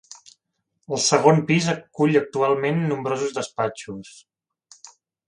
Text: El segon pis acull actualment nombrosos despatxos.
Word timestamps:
El 0.95 1.01
segon 1.07 1.41
pis 1.51 1.67
acull 1.73 2.17
actualment 2.21 2.79
nombrosos 2.93 3.37
despatxos. 3.37 4.15